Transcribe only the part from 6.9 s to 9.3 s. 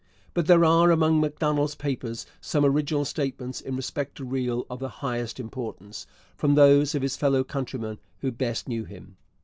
of his fellow countrymen who best knew him.